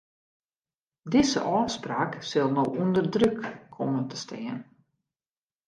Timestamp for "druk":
3.13-3.39